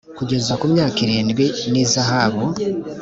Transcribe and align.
kugeza 0.17 0.53
ku 0.59 0.65
myaka 0.73 0.97
irindwi 1.05 1.45
n 1.71 1.73
ihazabu 1.83 2.43